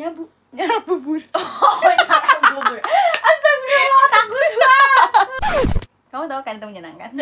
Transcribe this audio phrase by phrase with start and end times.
[0.00, 0.24] nyabu
[0.56, 2.80] nyarap bubur oh nyarap bubur
[3.20, 5.68] astagfirullah takut banget
[6.08, 7.10] kamu tahu kan itu menyenangkan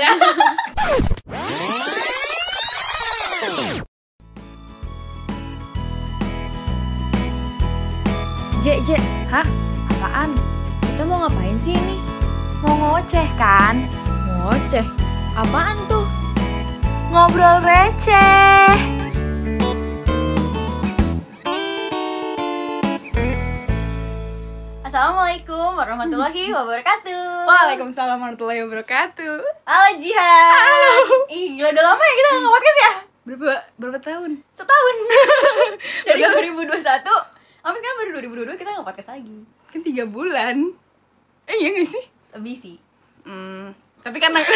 [8.59, 9.01] Jek, Jek,
[9.31, 9.47] hah?
[9.97, 10.35] Apaan?
[10.83, 11.97] Kita mau ngapain sih ini?
[12.61, 13.87] Mau ngoceh kan?
[14.29, 14.85] Ngoceh?
[15.39, 16.05] Apaan tuh?
[17.15, 18.98] Ngobrol receh.
[24.99, 27.47] Assalamualaikum warahmatullahi wabarakatuh.
[27.47, 29.39] Waalaikumsalam warahmatullahi wabarakatuh.
[29.63, 31.07] Halo Jihan.
[31.31, 32.93] Ih gila udah lama ya kita nggak podcast ya?
[33.23, 34.43] Berapa berapa tahun?
[34.59, 34.97] Setahun.
[36.11, 36.83] Dari Padahal- 2021
[37.63, 38.11] Sampai sekarang baru
[38.43, 39.39] 2022 kita nggak podcast lagi.
[39.71, 40.57] Kan tiga bulan.
[41.47, 42.05] Eh iya gak sih?
[42.35, 42.77] Lebih sih.
[43.23, 43.71] Hmm,
[44.03, 44.43] tapi karena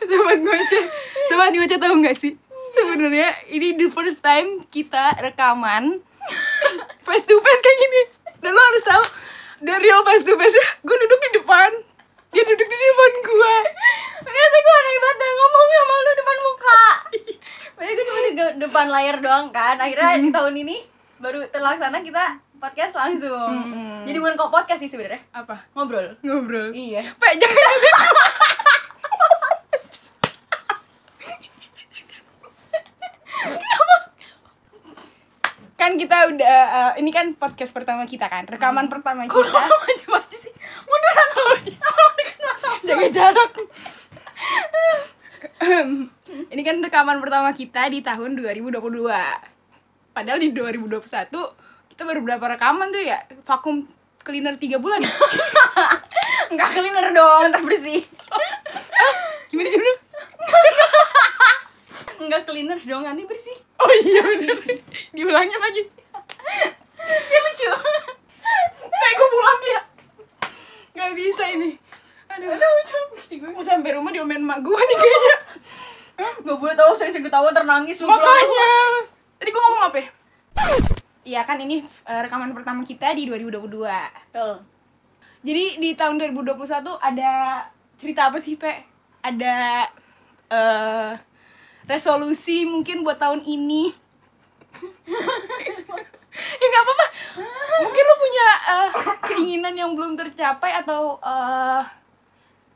[0.00, 0.84] Sobat ngoceh
[1.28, 2.32] Sobat ngoceh tahu gak sih
[3.00, 6.04] Sebenarnya ini the first time kita rekaman
[7.08, 8.02] Face to face kayak gini.
[8.44, 9.04] Dan lo harus tahu
[9.64, 10.52] Dari real face to face
[10.84, 11.80] Gue duduk di depan.
[12.28, 13.54] Dia duduk di depan gue
[14.20, 16.82] Biasa gue aneh banget dah ngomong sama lu depan muka.
[17.72, 19.80] Padahal gue cuma di de- depan layar doang kan.
[19.80, 20.76] Akhirnya di tahun ini
[21.16, 23.48] baru terlaksana kita podcast langsung.
[23.48, 24.04] Mm-mm.
[24.04, 25.24] Jadi bukan kok podcast sih sebenarnya.
[25.32, 25.72] Apa?
[25.72, 26.20] Ngobrol.
[26.20, 26.76] Ngobrol.
[26.76, 27.16] Iya.
[27.16, 27.64] Pak jangan
[35.90, 39.58] kan kita udah uh, ini kan podcast pertama kita kan rekaman pertama Kok kita.
[39.66, 40.54] lo maju-maju sih?
[40.86, 41.42] Munduran lo
[42.86, 43.52] jaga jarak.
[46.30, 48.78] Ini kan rekaman pertama kita di tahun 2022
[50.14, 51.02] padahal di 2021
[51.90, 53.26] kita baru berapa rekaman tuh ya?
[53.42, 53.82] Vakum
[54.22, 55.02] cleaner 3 bulan.
[56.54, 58.06] Enggak cleaner dong, ntar bersih.
[59.50, 59.92] Gimana gimana?
[62.22, 64.56] Enggak cleaner dong, nanti bersih oh iya bener.
[65.12, 65.82] Diulangnya lagi.
[67.00, 67.68] Ya lucu.
[68.80, 69.80] Kayak gue pulang ya.
[70.96, 71.70] Nggak bisa ini.
[72.30, 72.52] Aduh.
[72.54, 72.70] Aduh
[73.60, 75.36] mau sampai rumah diomelin emak gue nih kayaknya.
[76.40, 78.20] Gak boleh tau, saya sering ketawa ntar nangis lu pulang.
[78.20, 78.72] makanya.
[79.36, 80.08] Tadi gue ngomong apa ya?
[81.20, 84.52] Iya kan ini eh, rekaman pertama kita di 2022 Betul.
[85.40, 86.56] Jadi di tahun 2021
[87.00, 87.32] ada
[88.00, 88.84] cerita apa sih, Pe?
[89.20, 89.88] Ada
[90.50, 91.12] eh
[91.90, 93.90] resolusi mungkin buat tahun ini.
[96.30, 97.06] ya nggak apa-apa.
[97.82, 98.88] Mungkin lo punya eh,
[99.26, 101.82] keinginan yang belum tercapai atau eh,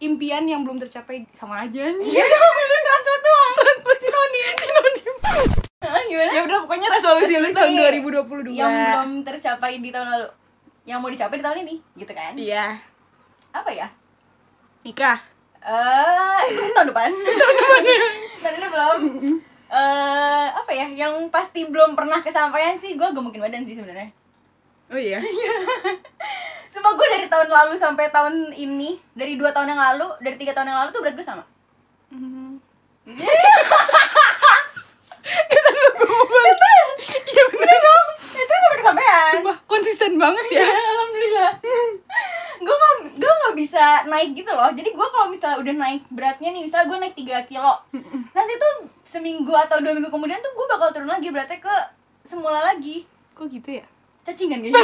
[0.02, 2.10] impian yang belum tercapai sama aja nih.
[2.10, 5.14] Iya dong, itu transfer doang Transfer sinonim Sinonim.
[6.04, 6.30] Gimana?
[6.32, 8.56] ya udah pokoknya resolusi lu tahun 2022.
[8.58, 10.28] Yang belum tercapai di tahun lalu
[10.84, 12.32] Yang mau dicapai di tahun ini, gitu kan?
[12.34, 12.76] Iya.
[13.54, 13.86] Apa ya?
[14.84, 15.16] Nikah.
[15.64, 17.08] Eh, itu tahun depan
[17.40, 17.82] Tahun depan
[18.44, 19.00] Ini belum
[19.74, 20.86] Eh, apa ya?
[20.86, 24.12] Yang pasti belum pernah kesampaian sih Gue gemukin badan sih sebenarnya
[24.92, 25.18] Oh iya.
[26.72, 30.52] Sumpah gue dari tahun lalu sampai tahun ini Dari dua tahun yang lalu, dari tiga
[30.52, 31.44] tahun yang lalu tuh berat gue sama
[32.14, 32.60] Hmm.
[37.24, 38.03] Iya bener
[38.34, 39.32] Itu sampai kesampaian.
[39.38, 40.66] Sumpah, konsisten banget ya.
[40.66, 41.52] Alhamdulillah.
[42.64, 44.70] Gue gak gue gak bisa naik gitu loh.
[44.74, 47.72] Jadi gue kalau misalnya udah naik beratnya nih misalnya gue naik 3 kilo
[48.34, 48.74] nanti tuh
[49.06, 51.76] seminggu atau dua minggu kemudian tuh gue bakal turun lagi beratnya ke
[52.26, 53.06] semula lagi.
[53.38, 53.84] Kok gitu ya?
[54.24, 54.80] cacingan kayaknya.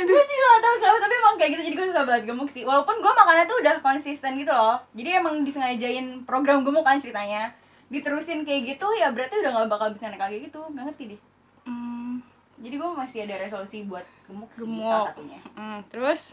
[0.00, 2.62] Gue juga gak tau kenapa tapi emang kayak gitu jadi gue suka banget gemuk sih.
[2.64, 4.80] Walaupun gue makannya tuh udah konsisten gitu loh.
[4.96, 7.52] Jadi emang disengajain program gemuk kan ceritanya
[7.90, 11.20] diterusin kayak gitu ya berarti udah gak bakal bisa naik lagi gitu gak ngerti deh
[11.60, 12.24] Hmm,
[12.56, 14.86] jadi gue masih ada resolusi buat gemuk, sih Gemuk.
[14.86, 16.32] salah satunya hmm, terus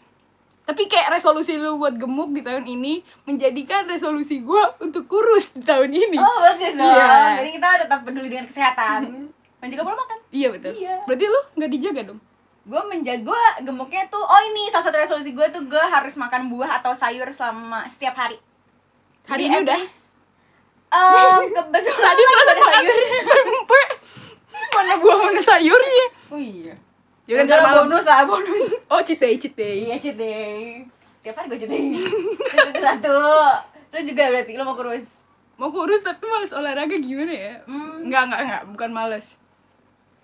[0.64, 5.64] tapi kayak resolusi lu buat gemuk di tahun ini menjadikan resolusi gua untuk kurus di
[5.64, 6.20] tahun ini.
[6.20, 6.92] Oh bagus dong.
[6.92, 7.40] Iya.
[7.40, 9.00] Jadi kita tetap peduli dengan kesehatan.
[9.64, 10.20] Dan juga pola makan.
[10.28, 10.76] Iya betul.
[10.76, 11.08] Iya.
[11.08, 12.20] Berarti lu nggak dijaga dong?
[12.68, 14.20] Gue menjaga gue gemuknya tuh.
[14.20, 18.20] Oh ini salah satu resolusi gue tuh gue harus makan buah atau sayur selama setiap
[18.20, 18.36] hari.
[19.24, 19.78] Hari Jadi ini udah.
[19.80, 20.04] least,
[20.88, 22.98] em, kebetulan Tadi ternyata ada sayur.
[23.28, 23.82] Pempe.
[24.72, 26.06] Mana buah mana sayurnya?
[26.30, 26.74] Oh iya.
[27.28, 27.92] Ya malam.
[27.92, 28.72] bonus lah bonus.
[28.88, 29.36] Oh cheat day.
[29.84, 30.80] iya day.
[31.20, 31.92] Tiap hari gue day.
[31.92, 33.16] Itu satu.
[33.92, 35.08] Lu juga berarti lu mau kurus.
[35.58, 37.54] Mau kurus tapi males olahraga gimana ya?
[37.66, 39.28] Hmm, Enggak, enggak, enggak, bukan males.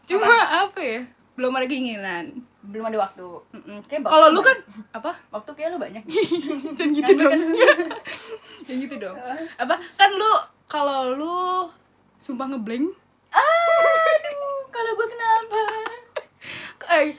[0.05, 1.01] Cuma apa, ya?
[1.33, 2.45] Belum ada keinginan.
[2.63, 3.27] belum ada waktu.
[3.89, 4.55] Kayak Kalau lu kan
[4.93, 5.11] apa?
[5.27, 5.99] waktu kayak lu banyak.
[6.79, 7.27] Dan gitu dong.
[7.27, 7.39] kan?
[8.69, 9.17] Dan gitu dong.
[9.59, 9.75] Apa?
[9.97, 10.31] Kan lu
[10.65, 11.69] kalau lu
[12.17, 12.87] sumpah ngeblank
[13.29, 15.59] Aduh, kalau gue kenapa?
[16.93, 17.17] eh,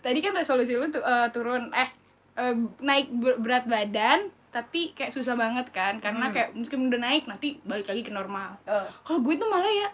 [0.00, 1.70] tadi kan resolusi lu tuh, eh, turun.
[1.70, 1.86] Eh
[2.34, 6.34] eh, naik ber- berat badan tapi kayak susah banget kan karena Hmm.
[6.34, 8.54] kayak meskipun udah naik nanti balik lagi ke normal.
[8.64, 8.86] Oh.
[9.02, 9.88] kalau gue tuh malah ya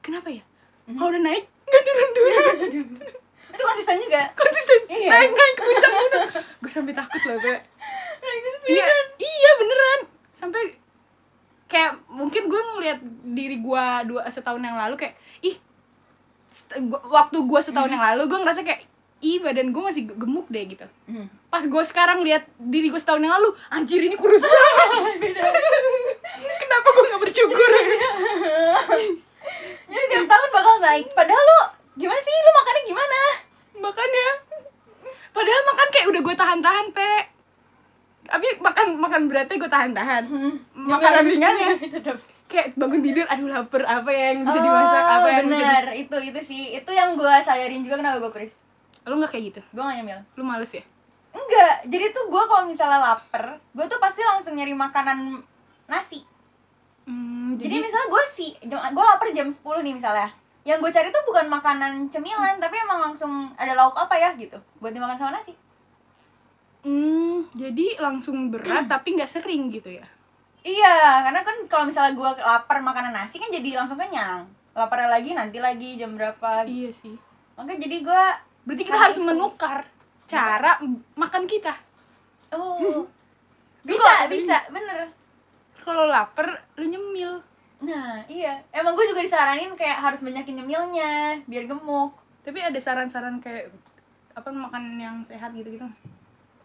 [0.00, 0.42] kenapa ya?
[0.88, 2.56] Kalau udah naik nggak turun turun
[3.50, 4.22] Itu konsisten juga.
[4.32, 4.78] konsisten.
[4.88, 5.10] Iya.
[5.10, 5.92] naik naik puncak
[6.56, 7.62] gue sampai takut loh kayak
[8.68, 10.00] iya iya beneran.
[10.32, 10.78] Sampai
[11.70, 15.54] kayak mungkin gue ngeliat diri gue dua setahun yang lalu kayak ih
[16.82, 18.82] gua- waktu gue setahun yang lalu gue ngerasa kayak
[19.20, 21.30] ih badan gue masih gemuk deh gitu Hmm.
[21.46, 25.30] pas gue sekarang lihat diri gue setahun yang lalu anjir ini kurus banget
[26.60, 27.70] kenapa gue nggak bersyukur
[29.90, 31.10] Jadi tiap tahun bakal naik.
[31.10, 31.60] Padahal lo
[31.92, 32.30] gimana sih?
[32.30, 33.20] Lo makannya gimana?
[33.80, 34.26] makanya
[35.30, 37.10] padahal makan kayak udah gue tahan-tahan pe
[38.30, 40.22] tapi makan makan beratnya gue tahan-tahan
[40.72, 42.16] makanan ringannya Tetap.
[42.46, 45.84] kayak bangun tidur aduh lapar apa yang bisa dimasak apa yang bisa Oh, bener.
[45.94, 46.62] Itu itu sih.
[46.74, 48.54] Itu yang gue sadarin juga kenapa gue kuris.
[48.54, 49.06] di...
[49.06, 50.18] lu nggak kayak gitu Gue gak nyemil.
[50.34, 50.82] lu males ya
[51.30, 51.86] Enggak.
[51.86, 55.38] Jadi tuh gue kalau misalnya lapar, gue tuh pasti langsung nyari makanan
[55.86, 56.26] nasi.
[57.06, 60.28] hmm, Jadi, jadi, misalnya gue sih, gue lapar jam 10 nih misalnya.
[60.66, 64.58] Yang gue cari tuh bukan makanan cemilan, tapi emang langsung ada lauk apa ya gitu,
[64.78, 65.54] buat dimakan sama nasi.
[66.82, 70.06] Hmm, jadi langsung berat tapi nggak sering gitu ya
[70.60, 74.44] Iya, karena kan kalau misalnya gue lapar makanan nasi kan jadi langsung kenyang.
[74.76, 76.68] Lapar lagi nanti lagi jam berapa.
[76.68, 77.16] iya sih
[77.56, 78.22] Makanya jadi gue
[78.68, 79.24] berarti kita harus itu.
[79.24, 79.88] menukar
[80.28, 80.76] cara
[81.16, 81.72] makan kita
[82.52, 83.08] oh
[83.88, 85.08] bisa bisa bener.
[85.80, 86.46] kalau lapar
[86.76, 87.40] lu nyemil
[87.80, 92.12] Nah iya, emang gue juga disaranin kayak harus banyakin nyemilnya biar gemuk.
[92.40, 93.72] tapi ada saran-saran kayak
[94.34, 95.72] apa makan yang sehat gitu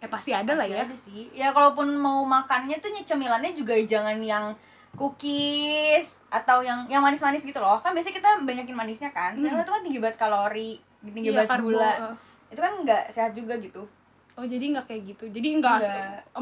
[0.05, 1.33] eh pasti ada lah ya Ada sih.
[1.33, 4.53] Ya kalaupun mau makannya tuh cemilannya juga jangan yang
[4.93, 7.81] cookies atau yang yang manis-manis gitu loh.
[7.81, 9.33] Kan biasanya kita banyakin manisnya kan.
[9.33, 9.65] Karena Hmm.
[9.65, 10.71] itu kan tinggi banget kalori,
[11.01, 11.91] tinggi Iya, banget gula.
[11.91, 12.15] eh.
[12.53, 13.83] Itu kan nggak sehat juga gitu.
[14.35, 15.79] oh jadi nggak kayak gitu jadi nggak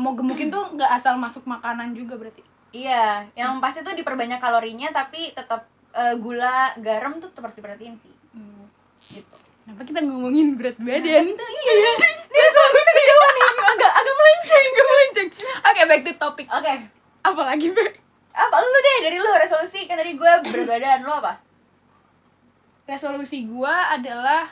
[0.01, 2.41] mau gemukin tuh nggak asal masuk makanan juga berarti
[2.73, 7.93] Iya, yang pasti tuh diperbanyak kalorinya tapi tetap eh, gula, garam tuh tetap harus diperhatiin
[8.01, 8.15] sih.
[8.33, 8.65] Hmm.
[9.13, 9.35] Gitu.
[9.63, 11.93] Kenapa kita ngomongin berat badan Itu iya.
[12.27, 14.65] Dia kalau bisa jauh nih, agak agak melenceng.
[14.67, 15.27] Agak melenceng
[15.63, 16.73] oke back to topic Oke.
[17.21, 17.85] apalagi Be?
[18.29, 21.33] Apa lu deh dari lu resolusi kan tadi gue berat badan lu apa?
[22.83, 24.51] resolusi gua adalah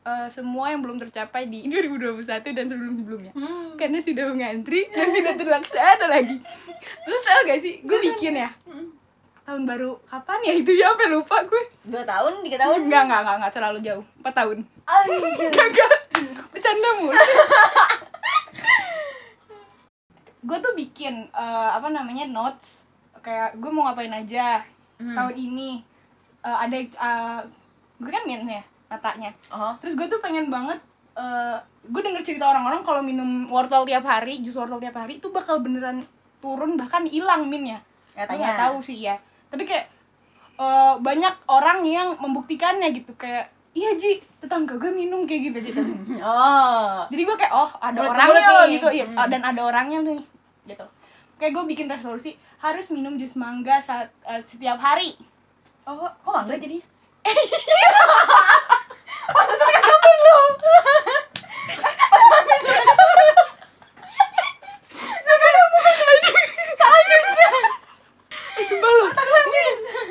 [0.00, 3.76] eh, semua yang belum tercapai di 2021 dan sebelum-sebelumnya Hmm.
[3.76, 6.40] karena sudah mengantri dan tidak terlaksana lagi
[7.04, 8.88] lu tau gak sih gue bikin ya Hmm.
[9.48, 12.84] Tahun baru kapan ya itu ya sampai lupa gue Dua tahun, tiga tahun?
[12.84, 14.58] enggak enggak enggak enggak terlalu jauh empat tahun
[14.88, 15.48] Anjir.
[15.48, 15.92] Gagal.
[16.48, 17.12] Bercanda mulu.
[20.40, 22.84] gue tuh bikin eh, apa namanya notes
[23.18, 24.62] kayak gue mau ngapain aja
[24.98, 25.14] Hmm.
[25.14, 25.70] tahun ini
[26.38, 27.40] Eh, ada eh,
[27.96, 29.74] gue kan min ya matanya Oh.
[29.78, 30.78] terus gue tuh pengen banget
[31.14, 35.28] eh, gue denger cerita orang-orang kalau minum wortel tiap hari jus wortel tiap hari itu
[35.28, 36.02] bakal beneran
[36.38, 37.78] turun bahkan hilang minnya
[38.12, 38.38] Katanya.
[38.38, 39.18] nggak tahu sih ya
[39.48, 39.86] tapi kayak
[40.56, 45.80] eh, banyak orang yang membuktikannya gitu kayak iya Ji tetangga gue minum kayak gitu gitu
[46.20, 47.06] Oh.
[47.06, 49.28] jadi gue kayak oh ada Mulut orangnya loh gitu iya Hmm.
[49.28, 50.20] dan ada orangnya nih
[50.66, 50.84] gitu
[51.36, 55.14] kayak gue bikin resolusi harus minum jus mangga saat eh, setiap hari
[55.84, 56.84] Oh, kok mangga jadinya?
[68.58, 69.06] eh sumpah lo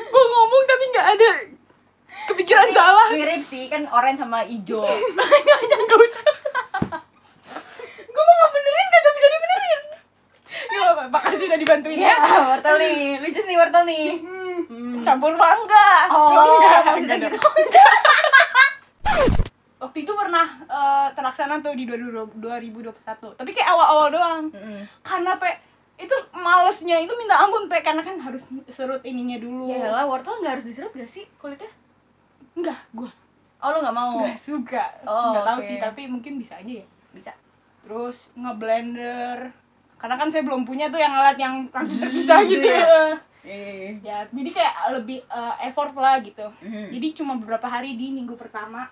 [0.08, 1.30] gue ngomong tapi nggak ada
[2.28, 3.44] kepikiran salah Mirip
[3.98, 4.86] orange sama hijau.
[5.88, 6.26] Gak usah
[8.08, 9.82] Gue mau ngebenerin kagak bisa dibenerin
[10.48, 13.02] Gak apa-apa, makasih udah dibantuin Iya, ya wortel nih.
[13.20, 14.08] Lucu nih wortel nih.
[14.20, 14.94] Hmm.
[15.00, 17.38] Campur mangga Oh, enggak, maksudnya gitu.
[19.78, 24.44] Waktu itu pernah eh, terlaksana tuh di 2020 2021 Tapi kayak awal-awal doang.
[25.02, 25.50] Karena pe
[25.98, 30.38] itu malesnya itu minta ampun pe karena kan harus serut ininya dulu Ya lah, wortel
[30.38, 31.70] nggak harus diserut gak sih kulitnya?
[32.54, 33.10] enggak gua
[33.58, 34.14] Oh, lu nggak mau?
[34.20, 35.66] nggak suka Oh, nggak tahu oke.
[35.66, 37.32] sih tapi mungkin bisa aja ya Bisa.
[37.82, 39.50] terus ngeblender
[39.96, 42.78] karena kan saya belum punya tuh yang alat yang langsung terpisah gitu Iya.
[42.78, 42.86] ya
[43.44, 43.90] Iya.
[44.04, 46.92] ya jadi kayak lebih eh, effort lah gitu Mhm.
[46.92, 48.86] jadi cuma beberapa hari di minggu pertama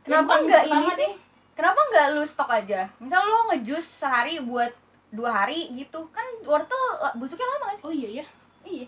[0.00, 1.12] Kenapa Ya, bukan nggak minggu ini pertama sih?
[1.52, 2.80] Kenapa nggak lu stok aja?
[2.96, 4.72] Misal lu ngejus sehari buat
[5.10, 7.84] dua hari gitu, kan wortel la- busuknya lama gak sih?
[7.84, 8.26] oh iya ya
[8.62, 8.86] Iya.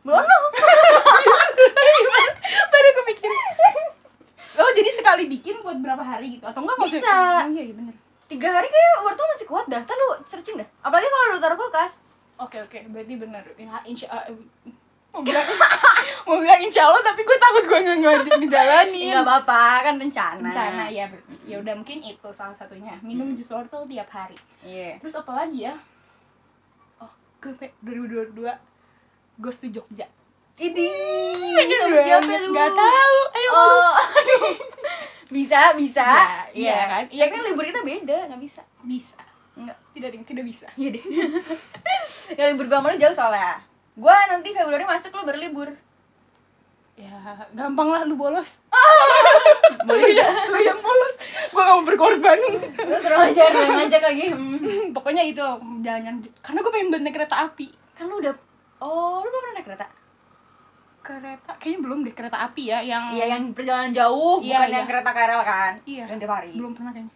[0.00, 0.38] Belum lu.
[2.66, 3.30] baru kepikir
[4.58, 7.12] oh jadi sekali bikin buat berapa hari gitu atau enggak Bisa.
[7.44, 7.94] oh, iya iya bener
[8.26, 9.78] Tiga hari kayak wortel masih kuat dah.
[9.78, 10.66] Ntar lu searching dah.
[10.82, 11.94] Apalagi kalau lu taruh kulkas.
[12.36, 14.34] oke oke berarti bener ya, insya eh,
[15.08, 15.46] mau bilang
[16.26, 20.42] mau bilang insya Allah tapi gue takut gue nggak ngejalanin Enggak apa-apa, kan rencana.
[20.44, 21.06] rencana ya
[21.46, 24.98] ya udah mungkin itu salah satunya minum jus wortel tiap hari Iya.
[25.00, 25.72] terus apa lagi ya
[27.38, 28.36] gue pe 2022
[29.38, 30.10] ghost to Jogja
[30.56, 32.50] Sama siapa lu?
[32.56, 33.16] Gak tahu.
[33.36, 33.92] Ayo Oh.
[35.34, 36.06] bisa, bisa.
[36.06, 37.04] Bisa, iya kan?
[37.12, 38.62] Iya kan libur kita beda, nggak bisa.
[38.82, 39.18] bisa.
[39.56, 39.76] Enggak.
[39.92, 40.66] Tidak yang tidak bisa.
[40.76, 41.04] Iya deh.
[42.40, 43.60] ya libur gua lu jauh soalnya.
[43.96, 45.68] Gua nanti Februari masuk lu berlibur.
[46.96, 47.12] Ya,
[47.52, 48.56] gampang lah lu bolos.
[49.84, 50.32] Boleh ya?
[50.48, 51.14] lu yang bolos.
[51.52, 52.38] Gua gak mau berkorban.
[52.40, 54.24] Lu kurang ajar, gue yang ngajak lagi.
[54.32, 54.92] Hmm.
[54.96, 55.44] Pokoknya itu
[55.84, 56.24] jalan-jalan.
[56.40, 57.68] Karena gue pengen banget naik kereta api.
[57.92, 58.32] Kan lu udah
[58.80, 59.86] Oh, lu belum pernah naik kereta?
[61.06, 64.76] Kereta, kayaknya belum deh kereta api ya yang Iya, yang perjalanan jauh, Iya, bukan iya.
[64.76, 65.72] yang kereta KRL kan?
[65.84, 66.04] Iya.
[66.04, 66.50] Yang tiap hari.
[66.52, 67.12] belum pernah kayaknya.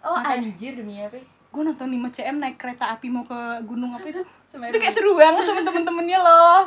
[0.00, 0.34] Oh, Makanya.
[0.44, 1.18] anjir demi apa?
[1.48, 4.22] Gue nonton 5 CM naik kereta api mau ke gunung apa itu?
[4.68, 6.66] Itu kayak seru banget sama temen-temennya loh.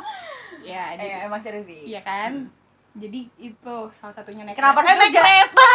[0.60, 1.84] Ya, Eh, emang seru sih.
[1.86, 2.48] iya kan?
[2.92, 4.92] Jadi itu salah satunya naik Kenapa kereta.
[4.92, 5.68] Eh, naik kereta?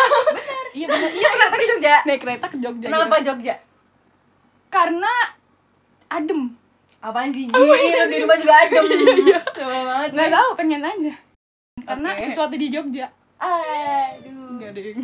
[0.71, 1.09] Iya benar.
[1.11, 1.95] Iya, kereta ke Jogja.
[2.03, 2.87] Naik kereta ke Jogja.
[2.87, 3.25] Kenapa gitu.
[3.27, 3.55] Jogja?
[4.67, 5.13] Karena
[6.07, 6.41] adem.
[6.97, 7.53] Apaan sih, Ji?
[7.53, 7.73] Lu
[8.09, 8.83] di rumah juga adem.
[9.57, 10.09] Coba banget.
[10.17, 11.13] Nggak tahu, pengen aja.
[11.85, 13.07] Karena sesuatu di Jogja.
[13.37, 14.57] Aduh.
[14.57, 14.97] Enggak deh.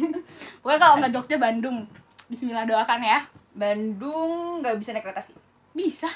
[0.60, 1.86] Pokoknya kalau nggak Jogja, Bandung.
[2.28, 3.20] Bismillah doakan ya.
[3.54, 5.38] Bandung nggak bisa naik kereta sih.
[5.78, 6.10] Bisa.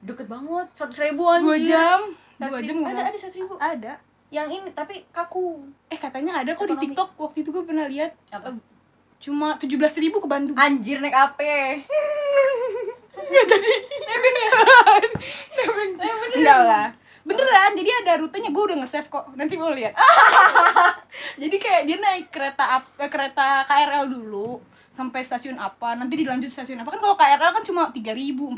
[0.00, 1.44] Deket banget, seratus ribu anjir.
[1.44, 2.00] Dua jam.
[2.40, 3.54] Dua jam Ada, ada seratus ribu.
[3.60, 3.92] Ada.
[4.32, 5.68] Yang ini tapi kaku.
[5.92, 6.88] Eh katanya ada kok di.
[6.88, 8.54] TikTok waktu itu gue pernah lihat Apa?
[8.54, 8.56] eh,
[9.20, 10.56] cuma 17.000 ribu ke Bandung.
[10.56, 11.44] Anjir naik apa?
[16.34, 16.86] Enggak lah.
[17.20, 19.28] Beneran, jadi ada rutenya gue udah nge-save kok.
[19.36, 19.92] Nanti mau lihat.
[21.42, 24.58] jadi kayak dia naik kereta ap- eh, kereta KRL dulu
[24.90, 26.90] sampai stasiun apa, nanti dilanjut stasiun apa.
[26.90, 28.56] Kan kalau KRL kan cuma 3.000, 4.000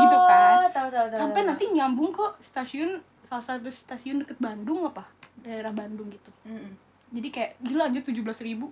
[0.00, 0.54] gitu kan.
[0.56, 1.18] Oh, tahu tahu tahu.
[1.18, 1.48] Sampai tahu.
[1.52, 5.04] nanti nyambung ke stasiun salah satu stasiun deket Bandung apa?
[5.42, 6.30] Daerah Bandung gitu.
[6.46, 6.78] Mm-mm.
[7.10, 8.70] Jadi kayak gila anjir 17.000 ribu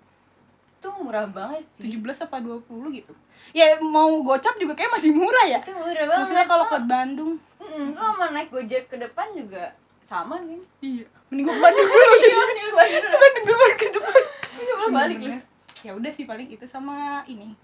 [0.82, 1.94] Itu murah banget sih.
[1.94, 3.14] 17 apa 20 gitu
[3.50, 6.18] ya mau gocap juga kayak masih murah ya Itu murah banget.
[6.20, 7.88] maksudnya kalau ke Bandung Mm-mm.
[7.92, 9.70] Kalau mau naik Gojek ke depan juga
[10.04, 10.58] sama nih.
[10.80, 13.14] iya mending gue ke Bandung dulu Iya, ini lu balik dulu.
[13.16, 14.20] Bandung dulu ke depan
[14.52, 15.40] Ini belum balik lah.
[15.80, 17.54] ya udah sih paling itu sama ini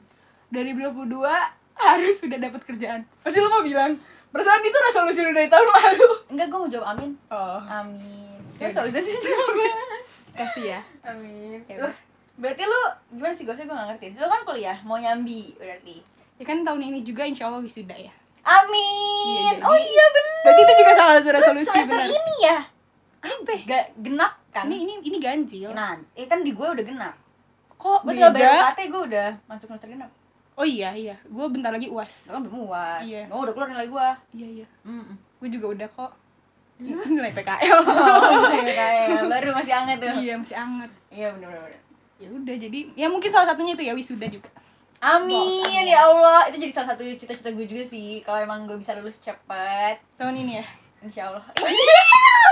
[0.48, 1.18] dari 2022
[1.76, 3.94] harus sudah dapat kerjaan pasti lo mau bilang
[4.28, 7.10] perasaan itu resolusi lu dari tahun lalu Enggak, gue mau jawab amin.
[7.28, 8.38] oh Amin.
[8.56, 9.70] Ya Ya soalnya sih jawabnya.
[10.38, 11.58] kasih ya Amin.
[11.64, 11.90] Ya
[12.38, 12.80] berarti lu
[13.12, 14.06] gimana sih gosnya gue gak ngerti.
[14.14, 15.98] Lu kan kuliah, mau nyambi berarti.
[16.34, 19.26] ya kan tahun ini juga insya Allah wisuda ya Amin.
[19.36, 20.38] Iya, jadi- oh iya bener.
[20.40, 22.58] berarti itu juga salah satu resolusi Semester benar ini ya.
[23.20, 23.54] Apa?
[23.60, 24.64] Gak genap kan?
[24.64, 27.14] ini ini ini ganjil Nah, eh kan di gue udah genap.
[27.70, 30.10] kok Gue tinggal bayar UKT gue udah masuk semester genap.
[30.54, 33.02] oh iya iya gue bentar lagi uas kan belum uas.
[33.02, 33.26] Iya.
[33.28, 34.08] Oh, udah keluar nilai gue.
[34.32, 36.10] iya iya Mm gue juga udah kok
[36.80, 40.10] nilai PKL Oh, kayak baru masih anget tuh.
[40.16, 41.62] iya masih anget Iya bener bener.
[41.64, 41.82] bener.
[42.18, 44.50] Ya udah jadi ya mungkin salah satunya itu ya wisuda juga
[44.98, 46.50] Amin ya Allah.
[46.50, 48.18] Itu jadi salah satu cita-cita gue juga sih.
[48.26, 50.66] Kalau emang gue bisa lulus cepet, tahun ini ya
[50.98, 51.44] insya Allah.
[51.62, 52.02] Iya,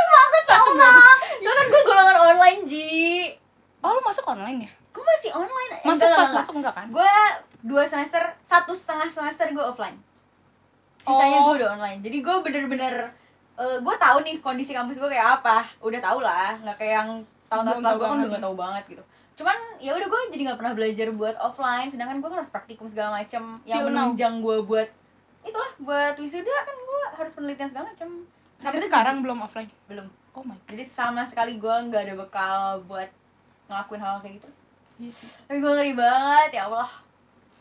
[0.07, 0.95] banget Allah.
[1.43, 3.35] Soalnya gue golongan online Ji.
[3.83, 5.71] oh lu masuk online ya Gue masih online.
[5.75, 7.13] Eh, masuk enggak, pas enggak, masuk enggak kan Gue
[7.67, 9.99] dua semester, satu setengah semester gue offline.
[11.03, 11.51] Sisanya Oh.
[11.51, 11.99] gue udah online.
[11.99, 12.95] Jadi gue bener-bener,
[13.59, 15.67] eh, gue tahu nih kondisi kampus gue kayak apa.
[15.83, 17.11] Udah tau lah, nggak kayak yang
[17.47, 18.45] tahun-tahun setelah tahu gue kan udah ya.
[18.47, 19.05] tahu banget gitu.
[19.37, 21.89] Cuman ya udah gue jadi nggak pernah belajar buat offline.
[21.89, 23.87] Sedangkan gue kan harus praktikum segala macem yang now.
[23.87, 24.89] menunjang gue buat
[25.43, 28.11] itulah buat wisuda kan gue harus penelitian segala macem.
[28.57, 30.07] sampai sekarang belum offline jadi- belum.
[30.33, 33.07] oh my Jadi sama sekali gue nggak ada bekal buat
[33.67, 34.49] ngelakuin hal kayak gitu.
[34.99, 35.15] god
[35.45, 36.89] Tapi gue ngeri banget ya Allah.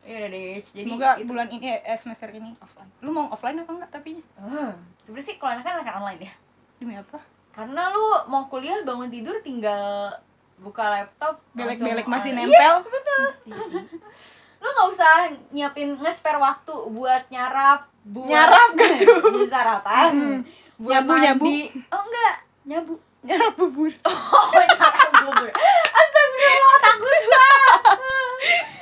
[0.02, 0.56] Ya udah deh.
[0.66, 4.24] Jadi semoga itu- bulan ini eh, semester ini offline lu mau offline apa enggak tapi
[4.34, 4.72] Hmm,
[5.04, 6.34] sebenarnya sih kalau enakan enakan online ya.
[6.76, 7.20] demi apa
[7.52, 10.10] Karena lu mau kuliah bangun tidur tinggal
[10.58, 12.48] buka laptop belek-belek masih online.
[12.48, 13.26] nempel Iya, betul.
[14.62, 15.14] Lu nggak usah
[15.52, 19.14] nyiapin nge-spare waktu buat nyarap, buat Nyarap gitu.
[19.22, 20.10] Buat sarapan.
[20.12, 20.40] Hmm.
[20.76, 21.46] Buat Nyabu, nyabu.
[21.46, 21.60] mandi.
[21.88, 22.36] Oh enggak,
[22.66, 22.94] nyabu.
[23.22, 25.50] nyarap bubur Oh, nyarap bubur.
[25.90, 27.98] Astagfirullah, takut banget.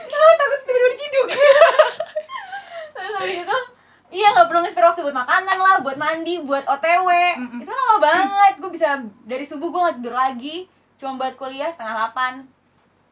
[0.09, 1.27] Oh, takut tidur ciduk.
[2.93, 3.57] Terus habis itu
[4.13, 7.07] Iya nggak perlu nge-spare waktu buat makanan lah, buat mandi, buat OTW.
[7.33, 7.59] Mm-mm.
[7.65, 8.53] Itu lama banget.
[8.61, 8.89] Gue bisa
[9.25, 10.69] dari subuh gue nggak tidur lagi.
[10.97, 12.33] Cuma buat kuliah setengah delapan.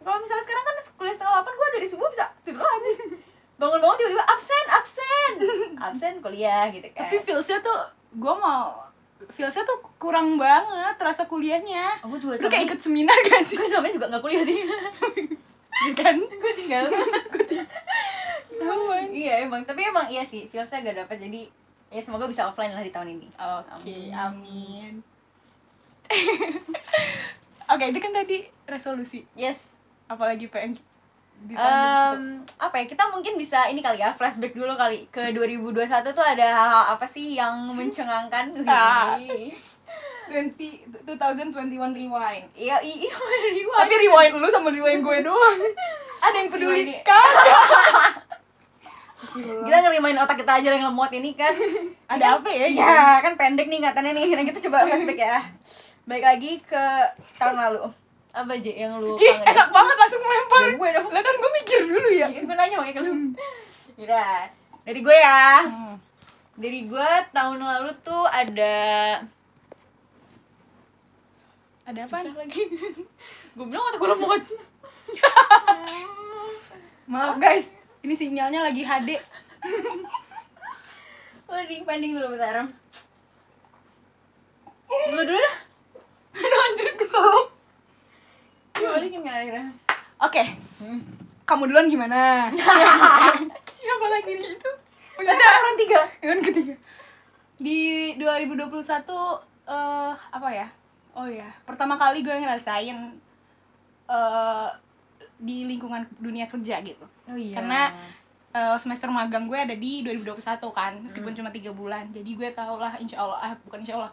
[0.02, 2.94] Kalau misalnya sekarang kan kuliah setengah delapan, gue dari subuh bisa tidur lagi.
[3.62, 5.32] Bangun-bangun tiba-tiba absen, absen,
[5.86, 7.06] absen kuliah gitu kan.
[7.06, 7.78] tapi feelsnya tuh
[8.18, 8.74] gue mau
[9.30, 13.70] feelsnya tuh kurang banget rasa kuliahnya aku juga lu kayak ikut seminar gak sih gue
[13.70, 14.58] sama juga nggak kuliah sih.
[15.82, 16.86] Ya kan gue tinggal.
[18.62, 19.10] Tahuan.
[19.10, 21.42] iya emang, tapi emang iya sih, feelsnya gak dapet jadi
[21.90, 23.28] ya semoga bisa offline lah di tahun ini.
[23.38, 25.02] oke amin
[27.76, 28.38] oke itu kan tadi
[28.68, 29.24] resolusi.
[29.36, 29.60] Yes,
[30.08, 30.48] apalagi
[31.42, 35.10] di tahun Em, apa ya kita mungkin bisa ini kali ya flashback dulu kali.
[35.10, 38.54] Ke 2021 tuh ada hal-hal apa sih yang mencengangkan?
[38.70, 39.18] Ah.
[39.18, 39.58] Wih.
[40.32, 42.46] 20 2021 rewind.
[42.56, 43.12] Iya iya
[43.58, 43.80] rewind.
[43.84, 45.60] tapi rewind lu sama rewind gue doang.
[46.26, 48.22] Ada yang peduli kan
[49.42, 51.54] kita ngerimain otak kita aja yang lemot ini kan.
[52.06, 54.30] Ada apa ya ya kan pendek nih katanya nih.
[54.38, 55.40] Nah kita coba flashback ya
[56.12, 56.86] balik lagi ke
[57.40, 57.88] tahun lalu.
[58.36, 59.48] Apa aja yang lu Ih, kangenin?
[59.48, 60.60] enak banget langsung melempar.
[60.60, 61.08] Ya, gue dong.
[61.08, 62.28] Lah kan gue mikir dulu ya.
[62.28, 63.14] Iya, gue nanya makanya ke lu.
[64.00, 64.40] Yaudah,
[64.84, 65.48] dari gue ya.
[65.72, 65.96] Hmm.
[66.60, 68.76] Dari gue tahun lalu tuh ada
[71.88, 72.18] ada apa?
[72.28, 72.64] Lagi.
[73.52, 74.44] Gue bilang otak gue lemot
[77.12, 77.68] maaf guys.
[78.00, 79.20] Ini sinyalnya lagi HD
[81.52, 82.64] Pending, pending dulu bentar.
[84.88, 85.56] Dulu dulu dah
[86.32, 87.48] aduh anjir keselak
[89.12, 89.68] Gue balikin kan akhirnya?
[90.24, 90.44] Oke.
[91.44, 92.48] Kamu duluan gimana?
[93.76, 94.56] Siapa lagi nih?
[94.56, 94.72] Itu
[95.20, 96.00] Ada orang tiga.
[96.24, 96.76] Yang ketiga.
[97.60, 97.80] Di
[98.16, 98.72] 2021
[99.68, 100.68] eh apa ya?
[101.12, 102.98] Oh ya pertama kali gue ngerasain
[104.08, 104.70] eh
[105.36, 107.04] di lingkungan dunia kerja gitu.
[107.28, 107.60] Oh iya.
[107.60, 107.92] Karena-
[108.52, 112.08] Eh, semester magang gue ada di 2021 kan meskipun cuma tiga bulan.
[112.12, 114.12] Jadi gue tau lah insya Allah ah, bukan insya Allah.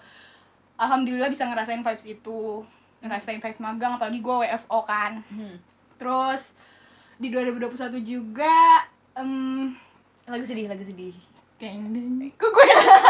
[0.74, 2.62] Alhamdulillah bisa ngerasain vibes itu
[3.00, 5.22] ngerasain vibes magang apalagi gue WFO kan.
[5.28, 5.56] Hmm.
[5.94, 6.54] terus
[7.14, 9.74] di 2021 juga em
[10.24, 11.16] Lagu sedih, lagu sedih.
[11.56, 12.30] Deng deng.
[12.32, 12.64] Kok gue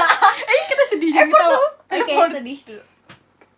[0.54, 1.50] Eh kita sedih tau.
[1.50, 1.66] tuh.
[1.90, 2.30] Oke, Effort.
[2.32, 2.82] sedih dulu.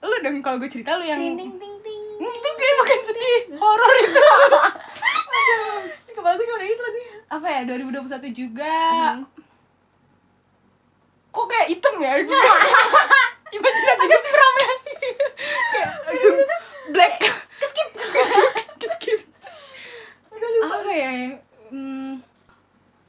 [0.01, 3.01] Lu dong kalau gue cerita lu yang Ting, ting, ting, ting Hmm, Itu gue makin
[3.03, 4.25] sedih Horor itu
[6.05, 9.25] Ini Kepala gue cuma itu lagunya Apa ya 2021 juga Hmm.
[11.31, 12.13] Kok kayak hitam ya?
[12.19, 12.33] Gitu
[13.53, 14.70] Imajinasi gue sih Kayak
[16.11, 16.37] langsung
[16.91, 17.17] black.
[17.61, 17.89] Skip.
[18.81, 19.21] Skip
[20.67, 21.11] Apa ya
[21.71, 22.19] hmm,